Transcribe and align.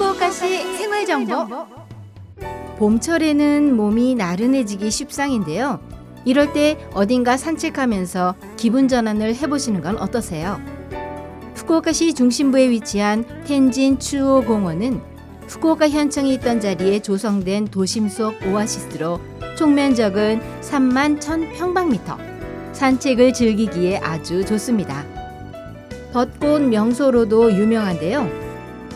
후쿠오카시 0.00 0.78
생활 0.78 1.04
정보. 1.04 1.46
봄철에는 2.78 3.76
몸이 3.76 4.14
나른해지기 4.14 4.90
쉽상인데요. 4.90 5.78
이럴 6.24 6.54
때 6.54 6.78
어딘가 6.94 7.36
산책하면서 7.36 8.34
기분 8.56 8.88
전환을 8.88 9.34
해보시는 9.34 9.82
건 9.82 9.98
어떠세요? 9.98 10.58
후쿠오카시 11.54 12.14
중심부에 12.14 12.70
위치한 12.70 13.26
텐진 13.44 13.98
추오 13.98 14.42
공원은 14.42 15.02
후쿠오카 15.46 15.90
현청이 15.90 16.32
있던 16.34 16.60
자리에 16.60 17.00
조성된 17.00 17.66
도심 17.66 18.08
속 18.08 18.34
오아시스로 18.46 19.20
총 19.58 19.74
면적은 19.74 20.40
3만 20.62 21.20
1000평방미터. 21.20 22.16
산책을 22.72 23.34
즐기기에 23.34 23.98
아주 23.98 24.46
좋습니다. 24.46 25.04
벚꽃 26.14 26.62
명소로도 26.62 27.52
유명한데요. 27.52 28.49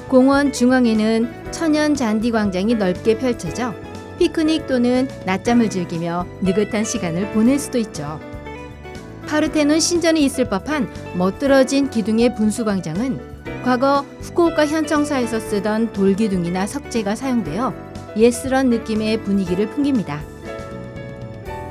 공원 0.09 0.53
중앙에는 0.53 1.51
천연 1.51 1.95
잔디 1.95 2.31
광장이 2.31 2.75
넓게 2.75 3.19
펼쳐져 3.19 3.75
피크닉 4.19 4.67
또는 4.67 5.09
낮잠을 5.27 5.71
즐기며 5.71 6.27
느긋한 6.43 6.85
시간을 6.85 7.33
보낼 7.33 7.59
수도 7.59 7.79
있죠. 7.79 8.21
파르테논 9.27 9.81
신전이 9.81 10.25
있을 10.25 10.49
법한 10.49 10.89
멋들어진 11.17 11.91
기둥의 11.91 12.35
분수 12.35 12.65
광장은 12.65 13.35
과거 13.65 14.05
후쿠오카 14.21 14.67
현청사에서 14.67 15.41
쓰던 15.41 15.93
돌기둥이나 15.93 16.67
석재가 16.67 17.17
사용되어 17.17 17.73
예스런 18.17 18.69
느낌의 18.69 19.23
분위기를 19.23 19.69
풍깁니다. 19.71 20.21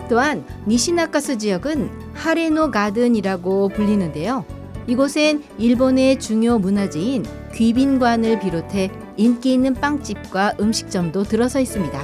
또한 0.09 0.43
니시나카스 0.67 1.38
지역은 1.38 1.89
하레노 2.13 2.71
가든이라고 2.71 3.69
불리는데요. 3.69 4.43
이곳엔 4.88 5.43
일본의 5.58 6.19
중요 6.19 6.59
문화재인 6.59 7.23
귀빈관을 7.53 8.39
비롯해 8.39 8.89
인기 9.17 9.53
있는 9.53 9.73
빵집과 9.73 10.55
음식점도 10.59 11.23
들어서 11.23 11.59
있습니다. 11.59 12.01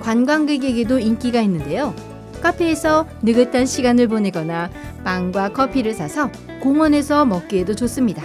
관광객에게도 0.00 0.98
인기가 0.98 1.40
있는데요. 1.42 1.94
카페에서 2.40 3.06
느긋한 3.22 3.66
시간을 3.66 4.08
보내거나 4.08 4.70
빵과 5.04 5.52
커피를 5.52 5.94
사서 5.94 6.30
공원에서 6.60 7.24
먹기에도 7.24 7.74
좋습니다. 7.74 8.22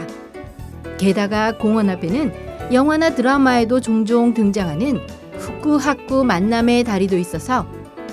게다가 0.98 1.58
공원 1.58 1.90
앞에는 1.90 2.74
영화나 2.74 3.12
드라마에도 3.14 3.80
종종 3.80 4.34
등장하는 4.34 5.00
후쿠하쿠 5.38 6.24
만남의 6.24 6.84
다리도 6.84 7.18
있어서 7.18 7.68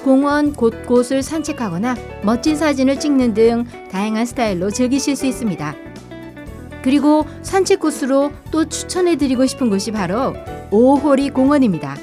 공원 0.05 0.53
곳곳을 0.53 1.23
산책하거나 1.23 1.97
멋진 2.23 2.57
사진을 2.57 3.01
찍는 3.01 3.33
등 3.33 3.65
다양한 3.91 4.27
스타일로 4.27 4.71
즐기실 4.71 5.17
수 5.17 5.25
있습니다. 5.25 5.75
그리고 6.85 7.25
산책 7.41 7.81
코스로 7.81 8.31
또 8.51 8.69
추천해 8.69 9.17
드리고 9.17 9.47
싶은 9.47 9.71
곳이 9.71 9.91
바로 9.91 10.35
오호리 10.71 11.31
공원입니다. 11.31 11.97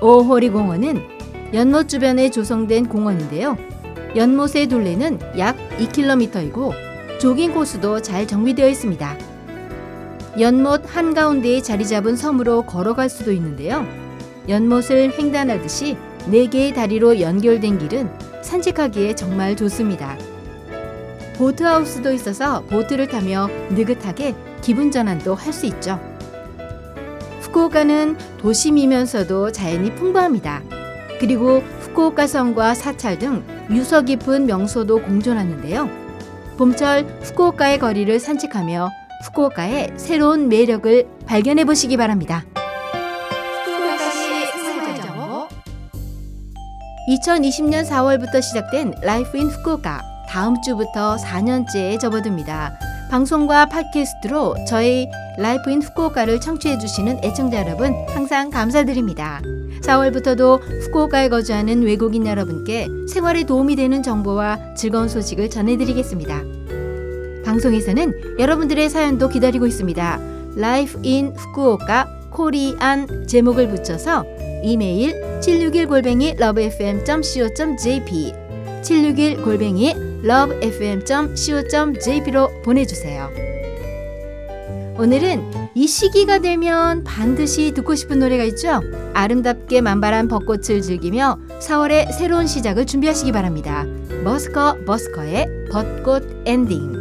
오호리 0.00 0.48
공원은 0.48 1.02
연못 1.52 1.90
주변에 1.90 2.30
조성된 2.30 2.88
공원인데요. 2.88 3.58
연못의 4.16 4.68
둘레는 4.68 5.18
약 5.36 5.58
2km이고 5.78 6.72
조깅 7.20 7.52
코스도 7.52 8.00
잘 8.00 8.26
정비되어 8.26 8.70
있습니다. 8.70 9.18
연못 10.40 10.84
한가운데에 10.86 11.60
자리 11.60 11.86
잡은 11.86 12.16
섬으로 12.16 12.62
걸어갈 12.62 13.10
수도 13.10 13.30
있는데요. 13.32 13.86
연못을 14.48 15.18
횡단하듯이 15.18 15.98
4개의 16.30 16.74
다리로 16.74 17.20
연결된 17.20 17.76
길은 17.78 18.10
산책하기에 18.42 19.16
정말 19.16 19.54
좋습니다. 19.54 20.16
보트하우스도 21.38 22.12
있어서 22.12 22.62
보트를 22.64 23.06
타며 23.06 23.48
느긋하게 23.70 24.34
기분 24.60 24.90
전환도 24.90 25.34
할 25.36 25.52
수 25.52 25.66
있죠. 25.66 26.00
후쿠오카는 27.42 28.18
도심이면서도 28.38 29.52
자연이 29.52 29.94
풍부합니다. 29.94 30.62
그리고 31.18 31.60
후쿠오카 31.80 32.26
성과 32.26 32.74
사찰 32.74 33.18
등 33.18 33.44
유서 33.70 34.02
깊은 34.02 34.46
명소도 34.46 35.02
공존하는데요. 35.02 35.88
봄철 36.58 37.20
후쿠오카의 37.22 37.78
거리를 37.78 38.18
산책하며 38.18 38.90
후쿠오카의 39.24 39.92
새로운 39.96 40.48
매력을 40.48 41.06
발견해 41.26 41.64
보시기 41.64 41.96
바랍니다. 41.96 42.44
2020년 47.08 47.86
4월부터 47.86 48.42
시작된 48.42 48.94
Life 49.02 49.38
in 49.38 49.48
후쿠오카 49.48 50.17
다음 50.28 50.60
주부터 50.60 51.16
4년째에 51.16 51.98
접어듭니다. 51.98 52.78
방송과 53.10 53.66
팟캐스트로 53.66 54.56
저희 54.68 55.08
Life 55.38 55.70
in 55.70 55.80
후쿠오카를 55.80 56.40
청취해 56.40 56.78
주시는 56.78 57.24
애청자 57.24 57.60
여러분 57.60 57.94
항상 58.08 58.50
감사드립니다. 58.50 59.40
4월부터도 59.82 60.60
후쿠오카에 60.82 61.30
거주하는 61.30 61.82
외국인 61.82 62.26
여러분께 62.26 62.88
생활에 63.08 63.44
도움이 63.44 63.76
되는 63.76 64.02
정보와 64.02 64.74
즐거운 64.74 65.08
소식을 65.08 65.48
전해드리겠습니다. 65.48 66.42
방송에서는 67.46 68.38
여러분들의 68.38 68.90
사연도 68.90 69.30
기다리고 69.30 69.66
있습니다. 69.66 70.20
Life 70.58 71.00
in 71.06 71.34
후쿠오카 71.34 72.06
Korean 72.30 73.26
제목을 73.26 73.68
붙여서 73.68 74.26
이메일 74.62 75.14
761골뱅이 75.40 76.38
lovefm.co.jp 76.38 78.34
761골뱅이 78.82 80.07
lovefm.co.jp로 80.24 82.62
보내주세요. 82.62 83.28
오늘은 84.98 85.42
이 85.74 85.86
시기가 85.86 86.38
되면 86.40 87.04
반드시 87.04 87.72
듣고 87.72 87.94
싶은 87.94 88.18
노래가 88.18 88.42
있죠? 88.44 88.80
아름답게 89.14 89.80
만발한 89.80 90.26
벚꽃을 90.28 90.82
즐기며 90.82 91.38
4월의 91.60 92.12
새로운 92.12 92.46
시작을 92.48 92.84
준비하시기 92.86 93.30
바랍니다. 93.32 93.84
머스커 94.24 94.78
버스커의 94.86 95.46
벚꽃 95.70 96.42
엔딩. 96.46 96.92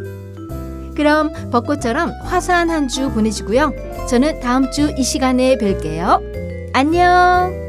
그럼 0.95 1.31
벚꽃처럼 1.51 2.11
화사한 2.23 2.69
한 2.69 2.87
주 2.87 3.09
보내시고요. 3.11 3.73
저는 4.09 4.39
다음 4.41 4.69
주 4.71 4.91
이 4.97 5.03
시간에 5.03 5.57
뵐게요. 5.57 6.21
안녕! 6.73 7.66